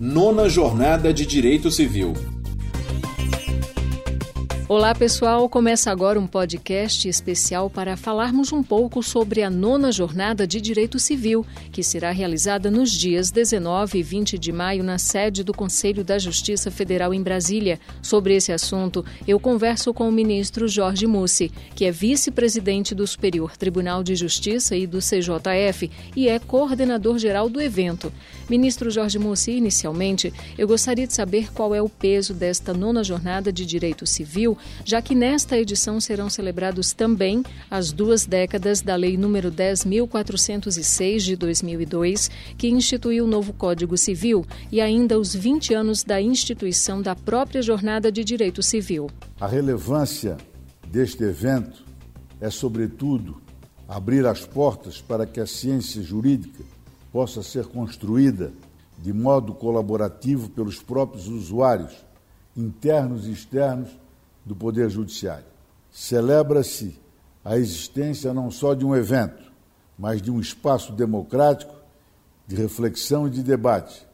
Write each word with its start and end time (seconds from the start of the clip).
Nona 0.00 0.48
Jornada 0.48 1.12
de 1.12 1.26
Direito 1.26 1.72
Civil. 1.72 2.37
Olá, 4.70 4.94
pessoal. 4.94 5.48
Começa 5.48 5.90
agora 5.90 6.20
um 6.20 6.26
podcast 6.26 7.08
especial 7.08 7.70
para 7.70 7.96
falarmos 7.96 8.52
um 8.52 8.62
pouco 8.62 9.02
sobre 9.02 9.42
a 9.42 9.48
nona 9.48 9.90
jornada 9.90 10.46
de 10.46 10.60
Direito 10.60 10.98
Civil, 10.98 11.42
que 11.72 11.82
será 11.82 12.10
realizada 12.10 12.70
nos 12.70 12.92
dias 12.92 13.30
19 13.30 13.98
e 13.98 14.02
20 14.02 14.38
de 14.38 14.52
maio 14.52 14.84
na 14.84 14.98
sede 14.98 15.42
do 15.42 15.54
Conselho 15.54 16.04
da 16.04 16.18
Justiça 16.18 16.70
Federal 16.70 17.14
em 17.14 17.22
Brasília. 17.22 17.80
Sobre 18.02 18.36
esse 18.36 18.52
assunto, 18.52 19.02
eu 19.26 19.40
converso 19.40 19.94
com 19.94 20.06
o 20.06 20.12
ministro 20.12 20.68
Jorge 20.68 21.06
Mussi, 21.06 21.50
que 21.74 21.86
é 21.86 21.90
vice-presidente 21.90 22.94
do 22.94 23.06
Superior 23.06 23.56
Tribunal 23.56 24.02
de 24.02 24.14
Justiça 24.14 24.76
e 24.76 24.86
do 24.86 24.98
CJF 24.98 25.90
e 26.14 26.28
é 26.28 26.38
coordenador 26.38 27.16
geral 27.16 27.48
do 27.48 27.58
evento. 27.58 28.12
Ministro 28.50 28.90
Jorge 28.90 29.18
Mussi, 29.18 29.52
inicialmente, 29.52 30.30
eu 30.58 30.68
gostaria 30.68 31.06
de 31.06 31.14
saber 31.14 31.50
qual 31.54 31.74
é 31.74 31.80
o 31.80 31.88
peso 31.88 32.34
desta 32.34 32.74
nona 32.74 33.02
jornada 33.02 33.50
de 33.50 33.64
Direito 33.64 34.06
Civil 34.06 34.57
já 34.84 35.00
que 35.02 35.14
nesta 35.14 35.58
edição 35.58 36.00
serão 36.00 36.28
celebrados 36.28 36.92
também 36.92 37.42
as 37.70 37.92
duas 37.92 38.26
décadas 38.26 38.80
da 38.80 38.96
Lei 38.96 39.16
nº 39.16 39.50
10.406 39.50 41.18
de 41.18 41.36
2002, 41.36 42.30
que 42.56 42.68
instituiu 42.68 43.24
o 43.24 43.28
novo 43.28 43.52
Código 43.52 43.96
Civil, 43.96 44.46
e 44.70 44.80
ainda 44.80 45.18
os 45.18 45.34
20 45.34 45.74
anos 45.74 46.04
da 46.04 46.20
instituição 46.20 47.02
da 47.02 47.14
própria 47.14 47.62
Jornada 47.62 48.10
de 48.10 48.22
Direito 48.24 48.62
Civil. 48.62 49.10
A 49.40 49.46
relevância 49.46 50.36
deste 50.90 51.22
evento 51.24 51.84
é, 52.40 52.50
sobretudo, 52.50 53.40
abrir 53.88 54.26
as 54.26 54.44
portas 54.44 55.00
para 55.00 55.26
que 55.26 55.40
a 55.40 55.46
ciência 55.46 56.02
jurídica 56.02 56.62
possa 57.12 57.42
ser 57.42 57.66
construída 57.66 58.52
de 58.98 59.12
modo 59.12 59.54
colaborativo 59.54 60.48
pelos 60.50 60.82
próprios 60.82 61.28
usuários, 61.28 61.94
internos 62.56 63.26
e 63.26 63.32
externos, 63.32 63.88
do 64.48 64.56
Poder 64.56 64.88
Judiciário. 64.88 65.44
Celebra-se 65.90 66.98
a 67.44 67.56
existência 67.58 68.32
não 68.32 68.50
só 68.50 68.74
de 68.74 68.84
um 68.84 68.96
evento, 68.96 69.52
mas 69.98 70.22
de 70.22 70.30
um 70.30 70.40
espaço 70.40 70.92
democrático 70.92 71.74
de 72.46 72.56
reflexão 72.56 73.28
e 73.28 73.30
de 73.30 73.42
debate 73.42 74.06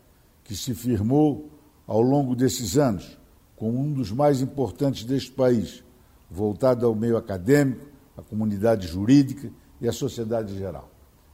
que 0.43 0.57
se 0.57 0.75
firmou 0.75 1.49
ao 1.87 2.03
longo 2.03 2.35
desses 2.35 2.77
anos 2.77 3.17
como 3.57 3.79
um 3.79 3.93
dos 3.93 4.11
mais 4.11 4.41
importantes 4.41 5.05
deste 5.05 5.31
país, 5.31 5.85
voltado 6.29 6.85
ao 6.85 6.95
meio 6.95 7.17
acadêmico, 7.17 7.87
à 8.17 8.23
comunidade 8.23 8.89
jurídica 8.89 9.51
e 9.81 9.89
à 9.89 9.93
sociedade 9.93 10.53
em 10.53 10.59
geral. 10.59 10.91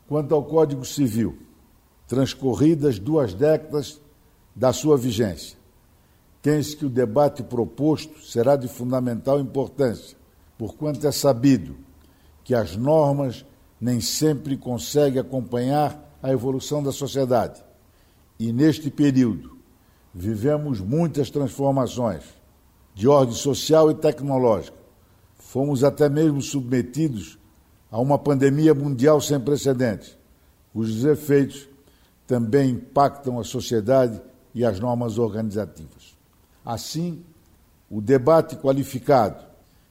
Quanto 0.07 0.35
ao 0.35 0.45
Código 0.45 0.85
Civil, 0.85 1.39
transcorridas 2.07 2.99
duas 2.99 3.33
décadas 3.33 4.01
da 4.55 4.73
sua 4.73 4.97
vigência, 4.99 5.57
tem-se 6.43 6.77
que 6.77 6.87
o 6.87 6.91
debate 6.91 7.43
proposto 7.43 8.25
será 8.25 8.57
de 8.57 8.67
fundamental 8.67 9.41
importância, 9.41 10.17
porquanto 10.57 11.07
é 11.07 11.13
sabido 11.13 11.77
que 12.43 12.55
as 12.55 12.77
normas 12.77 13.45
nem 13.81 14.01
sempre 14.01 14.57
conseguem 14.57 15.21
acompanhar 15.21 16.19
a 16.23 16.31
evolução 16.31 16.83
da 16.83 16.93
sociedade. 16.93 17.63
E 18.39 18.53
neste 18.53 18.91
período 18.91 19.59
vivemos 20.15 20.81
muitas 20.81 21.31
transformações 21.31 22.25
de 22.95 23.07
ordem 23.07 23.35
social 23.35 23.91
e 23.91 23.95
tecnológica. 23.95 24.77
Fomos 25.39 25.85
até 25.85 26.09
mesmo 26.09 26.41
submetidos 26.43 27.39
a 27.91 28.01
uma 28.01 28.19
pandemia 28.19 28.75
mundial 28.75 29.21
sem 29.21 29.41
precedentes, 29.41 30.17
cujos 30.73 31.05
efeitos 31.05 31.69
também 32.27 32.71
impactam 32.71 33.41
a 33.41 33.45
sociedade 33.45 34.21
e 34.55 34.65
as 34.65 34.79
normas 34.79 35.19
organizativas. 35.19 36.20
Assim, 36.71 37.25
o 37.91 38.01
debate 38.01 38.55
qualificado 38.55 39.45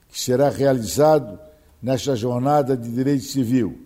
que 0.08 0.18
será 0.18 0.48
realizado 0.48 1.38
nesta 1.82 2.16
jornada 2.16 2.74
de 2.74 2.90
direito 2.90 3.24
civil 3.24 3.82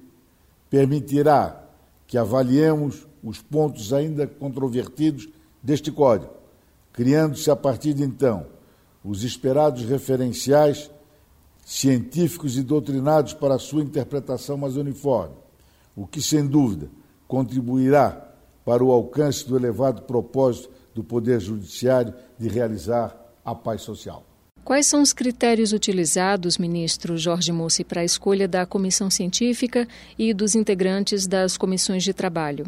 permitirá 0.70 1.60
que 2.06 2.16
avaliemos 2.16 3.04
os 3.20 3.42
pontos 3.42 3.92
ainda 3.92 4.28
controvertidos 4.28 5.28
deste 5.60 5.90
Código, 5.90 6.34
criando-se 6.92 7.50
a 7.50 7.56
partir 7.56 7.94
de 7.94 8.04
então 8.04 8.46
os 9.04 9.24
esperados 9.24 9.82
referenciais 9.82 10.88
científicos 11.64 12.56
e 12.56 12.62
doutrinados 12.62 13.34
para 13.34 13.56
a 13.56 13.58
sua 13.58 13.82
interpretação 13.82 14.56
mais 14.56 14.76
uniforme, 14.76 15.34
o 15.96 16.06
que, 16.06 16.22
sem 16.22 16.46
dúvida, 16.46 16.88
contribuirá 17.26 18.24
para 18.64 18.84
o 18.84 18.92
alcance 18.92 19.48
do 19.48 19.56
elevado 19.56 20.02
propósito 20.02 20.70
do 20.94 21.02
Poder 21.02 21.40
Judiciário 21.40 22.14
de 22.38 22.48
realizar 22.48 23.16
a 23.44 23.54
paz 23.54 23.82
social. 23.82 24.24
Quais 24.64 24.86
são 24.86 25.02
os 25.02 25.12
critérios 25.12 25.74
utilizados, 25.74 26.56
ministro 26.56 27.18
Jorge 27.18 27.52
Mussi, 27.52 27.84
para 27.84 28.00
a 28.00 28.04
escolha 28.04 28.48
da 28.48 28.64
comissão 28.64 29.10
científica 29.10 29.86
e 30.18 30.32
dos 30.32 30.54
integrantes 30.54 31.26
das 31.26 31.58
comissões 31.58 32.02
de 32.02 32.14
trabalho? 32.14 32.64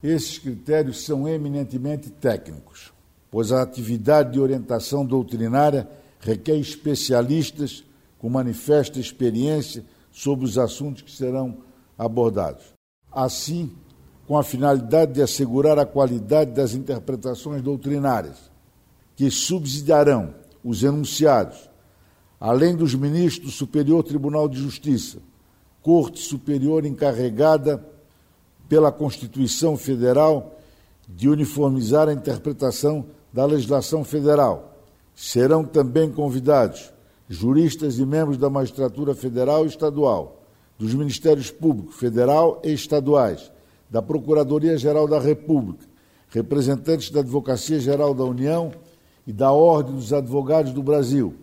Esses 0.00 0.38
critérios 0.38 1.04
são 1.04 1.28
eminentemente 1.28 2.08
técnicos, 2.08 2.92
pois 3.30 3.50
a 3.50 3.62
atividade 3.62 4.32
de 4.32 4.40
orientação 4.40 5.04
doutrinária 5.04 5.88
requer 6.20 6.56
especialistas 6.56 7.82
com 8.16 8.30
manifesta 8.30 9.00
experiência 9.00 9.84
sobre 10.12 10.44
os 10.44 10.56
assuntos 10.56 11.02
que 11.02 11.10
serão 11.10 11.58
abordados. 11.98 12.72
Assim, 13.10 13.72
com 14.30 14.38
a 14.38 14.44
finalidade 14.44 15.14
de 15.14 15.22
assegurar 15.22 15.76
a 15.76 15.84
qualidade 15.84 16.52
das 16.52 16.72
interpretações 16.72 17.62
doutrinárias, 17.62 18.36
que 19.16 19.28
subsidiarão 19.28 20.32
os 20.62 20.84
enunciados, 20.84 21.68
além 22.38 22.76
dos 22.76 22.94
ministros 22.94 23.50
do 23.50 23.50
Superior 23.50 24.04
Tribunal 24.04 24.48
de 24.48 24.56
Justiça, 24.56 25.18
Corte 25.82 26.20
Superior 26.20 26.86
encarregada 26.86 27.84
pela 28.68 28.92
Constituição 28.92 29.76
Federal 29.76 30.60
de 31.08 31.28
uniformizar 31.28 32.08
a 32.08 32.12
interpretação 32.12 33.06
da 33.32 33.44
legislação 33.44 34.04
federal. 34.04 34.76
Serão 35.12 35.64
também 35.64 36.08
convidados 36.08 36.92
juristas 37.28 37.98
e 37.98 38.06
membros 38.06 38.38
da 38.38 38.48
magistratura 38.48 39.12
federal 39.12 39.64
e 39.64 39.68
estadual, 39.68 40.40
dos 40.78 40.94
Ministérios 40.94 41.50
Público 41.50 41.90
Federal 41.90 42.62
e 42.64 42.72
estaduais, 42.72 43.50
da 43.90 44.00
Procuradoria-Geral 44.00 45.08
da 45.08 45.18
República, 45.18 45.84
representantes 46.28 47.10
da 47.10 47.20
Advocacia 47.20 47.80
Geral 47.80 48.14
da 48.14 48.24
União 48.24 48.70
e 49.26 49.32
da 49.32 49.50
Ordem 49.50 49.94
dos 49.96 50.12
Advogados 50.12 50.72
do 50.72 50.82
Brasil, 50.82 51.34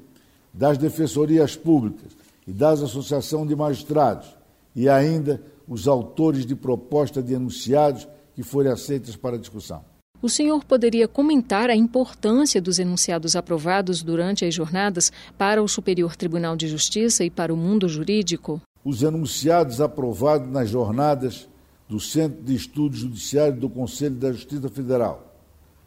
das 0.54 0.78
Defensorias 0.78 1.56
Públicas 1.56 2.14
e 2.48 2.54
das 2.54 2.82
Associações 2.82 3.48
de 3.48 3.56
Magistrados, 3.56 4.36
e 4.76 4.88
ainda 4.88 5.42
os 5.68 5.88
autores 5.88 6.46
de 6.46 6.56
proposta 6.56 7.22
de 7.22 7.34
enunciados 7.34 8.08
que 8.34 8.42
forem 8.44 8.72
aceitas 8.72 9.16
para 9.16 9.38
discussão. 9.38 9.84
O 10.22 10.30
senhor 10.30 10.64
poderia 10.64 11.08
comentar 11.08 11.70
a 11.70 11.76
importância 11.76 12.62
dos 12.62 12.80
enunciados 12.80 13.36
aprovados 13.36 14.02
durante 14.02 14.46
as 14.46 14.54
jornadas 14.54 15.12
para 15.38 15.62
o 15.62 15.68
Superior 15.68 16.16
Tribunal 16.16 16.56
de 16.56 16.68
Justiça 16.68 17.24
e 17.24 17.30
para 17.30 17.54
o 17.54 17.58
mundo 17.58 17.88
jurídico? 17.88 18.60
Os 18.84 19.04
enunciados 19.04 19.80
aprovados 19.80 20.50
nas 20.50 20.70
jornadas 20.70 21.48
do 21.88 22.00
Centro 22.00 22.44
de 22.44 22.54
Estudos 22.54 23.00
Judiciários 23.00 23.60
do 23.60 23.70
Conselho 23.70 24.16
da 24.16 24.32
Justiça 24.32 24.70
Federal. 24.70 25.36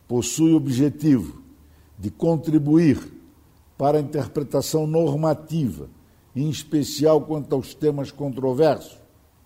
Possui 0.08 0.52
o 0.52 0.56
objetivo 0.56 1.42
de 1.98 2.10
contribuir 2.10 2.98
para 3.76 3.98
a 3.98 4.00
interpretação 4.00 4.86
normativa, 4.86 5.88
em 6.34 6.48
especial 6.48 7.20
quanto 7.22 7.54
aos 7.54 7.74
temas 7.74 8.10
controversos 8.10 8.98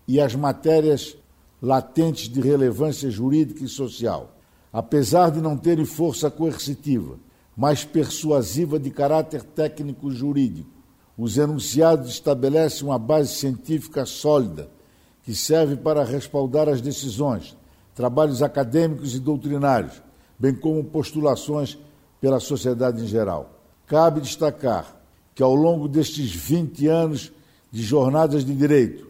e 0.07 0.21
às 0.21 0.35
matérias 0.35 1.17
latentes 1.61 2.29
de 2.29 2.41
relevância 2.41 3.11
jurídica 3.11 3.65
e 3.65 3.69
social. 3.69 4.37
Apesar 4.73 5.31
de 5.31 5.41
não 5.41 5.57
terem 5.57 5.85
força 5.85 6.31
coercitiva, 6.31 7.19
mas 7.57 7.85
persuasiva 7.85 8.79
de 8.79 8.91
caráter 8.91 9.43
técnico-jurídico, 9.43 10.69
os 11.17 11.39
enunciados 11.39 12.11
estabelecem 12.11 12.87
uma 12.87 12.99
base 12.99 13.35
científica 13.35 14.05
sólida 14.05 14.69
que 15.25 15.35
serve 15.35 15.77
para 15.77 16.05
respaldar 16.05 16.69
as 16.69 16.81
decisões, 16.81 17.57
trabalhos 17.95 18.43
acadêmicos 18.43 19.15
e 19.15 19.19
doutrinários, 19.19 20.03
bem 20.39 20.55
como 20.55 20.85
postulações 20.85 21.79
pela 22.21 22.39
sociedade 22.39 23.03
em 23.03 23.07
geral. 23.07 23.51
Cabe 23.87 24.21
destacar 24.21 24.95
que, 25.35 25.43
ao 25.43 25.55
longo 25.55 25.89
destes 25.89 26.33
20 26.35 26.87
anos 26.87 27.33
de 27.73 27.83
jornadas 27.83 28.45
de 28.45 28.55
direito, 28.55 29.07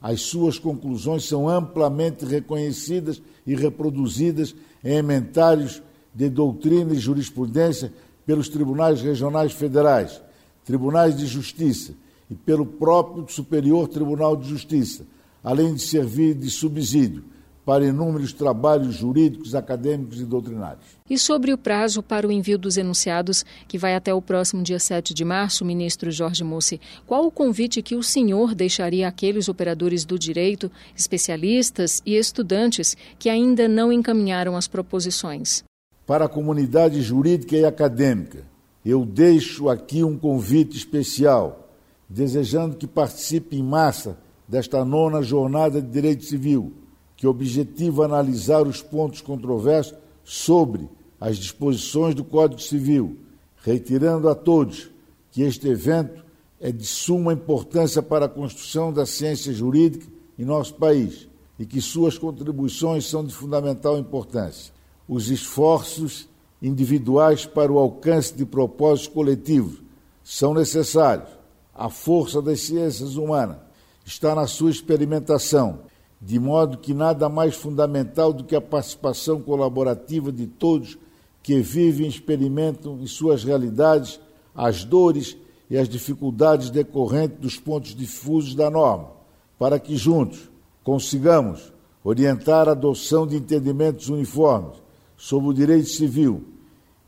as 0.00 0.20
suas 0.20 0.58
conclusões 0.58 1.24
são 1.24 1.48
amplamente 1.48 2.24
reconhecidas 2.24 3.20
e 3.46 3.54
reproduzidas 3.54 4.54
em 4.84 4.96
ementários 4.96 5.82
de 6.14 6.28
doutrina 6.28 6.94
e 6.94 6.98
jurisprudência 6.98 7.92
pelos 8.24 8.48
tribunais 8.48 9.00
regionais 9.00 9.52
federais, 9.52 10.20
tribunais 10.64 11.16
de 11.16 11.26
justiça 11.26 11.92
e 12.30 12.34
pelo 12.34 12.66
próprio 12.66 13.28
Superior 13.28 13.88
Tribunal 13.88 14.36
de 14.36 14.48
Justiça, 14.48 15.04
além 15.42 15.74
de 15.74 15.82
servir 15.82 16.34
de 16.34 16.50
subsídio 16.50 17.24
para 17.66 17.84
inúmeros 17.84 18.32
trabalhos 18.32 18.94
jurídicos, 18.94 19.52
acadêmicos 19.56 20.20
e 20.20 20.24
doutrinários. 20.24 20.84
E 21.10 21.18
sobre 21.18 21.52
o 21.52 21.58
prazo 21.58 22.00
para 22.00 22.24
o 22.24 22.30
envio 22.30 22.56
dos 22.56 22.76
enunciados, 22.76 23.44
que 23.66 23.76
vai 23.76 23.96
até 23.96 24.14
o 24.14 24.22
próximo 24.22 24.62
dia 24.62 24.78
7 24.78 25.12
de 25.12 25.24
março, 25.24 25.64
ministro 25.64 26.08
Jorge 26.12 26.44
Mussi, 26.44 26.80
qual 27.04 27.26
o 27.26 27.30
convite 27.30 27.82
que 27.82 27.96
o 27.96 28.04
senhor 28.04 28.54
deixaria 28.54 29.08
àqueles 29.08 29.48
operadores 29.48 30.04
do 30.04 30.16
direito, 30.16 30.70
especialistas 30.96 32.00
e 32.06 32.14
estudantes 32.14 32.96
que 33.18 33.28
ainda 33.28 33.66
não 33.66 33.92
encaminharam 33.92 34.56
as 34.56 34.68
proposições? 34.68 35.64
Para 36.06 36.26
a 36.26 36.28
comunidade 36.28 37.02
jurídica 37.02 37.56
e 37.56 37.64
acadêmica, 37.64 38.44
eu 38.84 39.04
deixo 39.04 39.68
aqui 39.68 40.04
um 40.04 40.16
convite 40.16 40.76
especial, 40.76 41.68
desejando 42.08 42.76
que 42.76 42.86
participe 42.86 43.56
em 43.56 43.62
massa 43.64 44.16
desta 44.48 44.84
nona 44.84 45.22
jornada 45.22 45.80
de 45.80 45.88
direito 45.88 46.24
civil 46.24 46.72
que 47.16 47.26
objetiva 47.26 48.04
analisar 48.04 48.66
os 48.66 48.82
pontos 48.82 49.20
controversos 49.20 49.94
sobre 50.22 50.88
as 51.18 51.38
disposições 51.38 52.14
do 52.14 52.22
Código 52.22 52.60
Civil, 52.60 53.16
reiterando 53.62 54.28
a 54.28 54.34
todos 54.34 54.90
que 55.32 55.42
este 55.42 55.68
evento 55.68 56.24
é 56.60 56.70
de 56.70 56.84
suma 56.84 57.32
importância 57.32 58.02
para 58.02 58.26
a 58.26 58.28
construção 58.28 58.92
da 58.92 59.06
ciência 59.06 59.52
jurídica 59.52 60.06
em 60.38 60.44
nosso 60.44 60.74
país 60.74 61.26
e 61.58 61.64
que 61.64 61.80
suas 61.80 62.18
contribuições 62.18 63.06
são 63.06 63.24
de 63.24 63.34
fundamental 63.34 63.98
importância. 63.98 64.72
Os 65.08 65.30
esforços 65.30 66.28
individuais 66.60 67.46
para 67.46 67.72
o 67.72 67.78
alcance 67.78 68.34
de 68.34 68.44
propósitos 68.44 69.12
coletivos 69.12 69.82
são 70.22 70.52
necessários. 70.52 71.28
A 71.74 71.88
força 71.88 72.42
das 72.42 72.60
ciências 72.60 73.16
humanas 73.16 73.58
está 74.06 74.34
na 74.34 74.46
sua 74.46 74.70
experimentação 74.70 75.80
de 76.20 76.38
modo 76.38 76.78
que 76.78 76.94
nada 76.94 77.28
mais 77.28 77.54
fundamental 77.54 78.32
do 78.32 78.44
que 78.44 78.56
a 78.56 78.60
participação 78.60 79.40
colaborativa 79.42 80.32
de 80.32 80.46
todos 80.46 80.96
que 81.42 81.60
vivem 81.60 82.06
e 82.06 82.08
experimentam 82.08 82.98
em 83.00 83.06
suas 83.06 83.44
realidades 83.44 84.18
as 84.54 84.84
dores 84.84 85.36
e 85.68 85.76
as 85.76 85.88
dificuldades 85.88 86.70
decorrentes 86.70 87.38
dos 87.38 87.58
pontos 87.58 87.94
difusos 87.94 88.54
da 88.54 88.70
norma, 88.70 89.10
para 89.58 89.78
que 89.78 89.96
juntos 89.96 90.50
consigamos 90.82 91.72
orientar 92.02 92.68
a 92.68 92.72
adoção 92.72 93.26
de 93.26 93.36
entendimentos 93.36 94.08
uniformes 94.08 94.80
sobre 95.16 95.50
o 95.50 95.54
direito 95.54 95.88
civil 95.88 96.44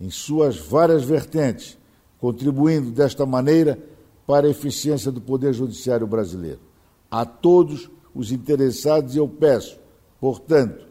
em 0.00 0.10
suas 0.10 0.58
várias 0.58 1.04
vertentes, 1.04 1.78
contribuindo 2.20 2.90
desta 2.90 3.24
maneira 3.24 3.78
para 4.26 4.46
a 4.46 4.50
eficiência 4.50 5.10
do 5.10 5.20
Poder 5.20 5.52
Judiciário 5.52 6.06
brasileiro. 6.06 6.67
A 7.10 7.24
todos 7.24 7.88
os 8.14 8.32
interessados 8.32 9.16
eu 9.16 9.28
peço, 9.28 9.78
portanto, 10.20 10.86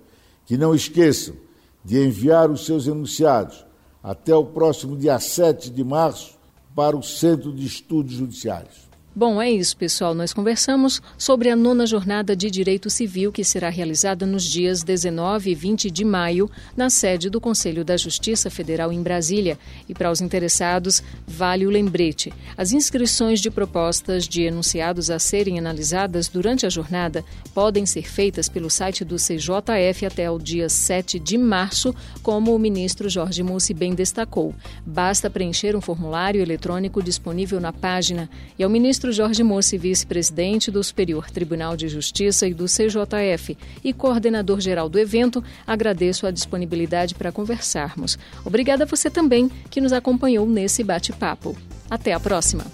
que 0.46 0.58
não 0.58 0.74
esqueçam 0.74 1.36
de 1.84 2.04
enviar 2.04 2.50
os 2.50 2.66
seus 2.66 2.88
enunciados 2.88 3.66
até 4.02 4.36
o 4.36 4.46
próximo 4.46 4.96
dia 4.98 5.20
7 5.20 5.70
de 5.70 5.84
março 5.84 6.38
para 6.76 6.96
o 6.96 7.04
Centro 7.04 7.52
de 7.54 7.66
Estudos 7.66 8.14
Judiciários. 8.14 8.87
Bom, 9.18 9.42
é 9.42 9.50
isso, 9.50 9.76
pessoal. 9.76 10.14
Nós 10.14 10.32
conversamos 10.32 11.02
sobre 11.18 11.50
a 11.50 11.56
nona 11.56 11.88
jornada 11.88 12.36
de 12.36 12.52
Direito 12.52 12.88
Civil 12.88 13.32
que 13.32 13.44
será 13.44 13.68
realizada 13.68 14.28
nos 14.28 14.44
dias 14.44 14.84
19 14.84 15.50
e 15.50 15.56
20 15.56 15.90
de 15.90 16.06
maio 16.06 16.48
na 16.76 16.88
sede 16.88 17.28
do 17.28 17.42
Conselho 17.42 17.84
da 17.84 17.98
Justiça 17.98 18.52
Federal 18.52 18.94
em 18.94 19.02
Brasília. 19.02 19.58
E 19.90 19.94
para 19.96 20.12
os 20.12 20.22
interessados, 20.22 21.02
vale 21.26 21.66
o 21.66 21.70
lembrete. 21.72 22.32
As 22.56 22.74
inscrições 22.74 23.42
de 23.42 23.50
propostas 23.50 24.28
de 24.28 24.44
enunciados 24.44 25.10
a 25.10 25.18
serem 25.18 25.58
analisadas 25.58 26.28
durante 26.28 26.68
a 26.68 26.70
jornada 26.70 27.26
podem 27.56 27.88
ser 27.88 28.08
feitas 28.08 28.48
pelo 28.48 28.70
site 28.70 29.04
do 29.04 29.16
CJF 29.16 30.06
até 30.06 30.30
o 30.30 30.38
dia 30.38 30.70
7 30.70 31.18
de 31.18 31.40
março, 31.40 31.92
como 32.22 32.54
o 32.54 32.60
ministro 32.60 33.10
Jorge 33.10 33.42
Mussi 33.42 33.74
bem 33.74 33.96
destacou. 33.96 34.54
Basta 34.86 35.28
preencher 35.28 35.76
um 35.76 35.82
formulário 35.82 36.40
eletrônico 36.40 37.02
disponível 37.02 37.60
na 37.60 37.74
página 37.74 38.30
e 38.60 38.64
ao 38.64 38.70
ministro 38.70 39.07
ministro 39.08 39.12
Jorge 39.12 39.44
Mossi, 39.44 39.78
vice-presidente 39.78 40.70
do 40.70 40.84
Superior 40.84 41.30
Tribunal 41.30 41.78
de 41.78 41.88
Justiça 41.88 42.48
e 42.48 42.54
do 42.54 42.66
CJF 42.66 43.58
e 43.84 43.94
coordenador 43.94 44.60
geral 44.60 44.90
do 44.90 45.00
evento, 45.00 45.44
agradeço 45.66 46.28
a 46.28 46.32
disponibilidade 46.32 47.16
para 47.16 47.32
conversarmos. 47.32 48.18
Obrigada 48.44 48.84
a 48.84 48.88
você 48.88 49.10
também 49.10 49.50
que 49.70 49.80
nos 49.80 49.94
acompanhou 49.94 50.46
nesse 50.46 50.84
bate-papo. 50.84 51.56
Até 51.90 52.14
a 52.14 52.20
próxima. 52.20 52.66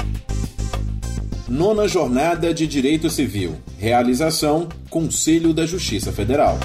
Nona 1.48 1.88
Jornada 1.88 2.54
de 2.54 2.66
Direito 2.66 3.10
Civil. 3.10 3.56
Realização 3.78 4.68
Conselho 4.90 5.54
da 5.54 5.66
Justiça 5.66 6.12
Federal. 6.12 6.58